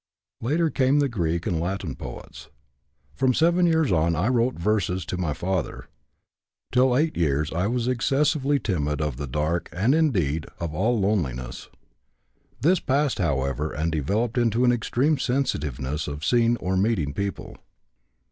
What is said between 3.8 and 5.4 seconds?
on I wrote verses to my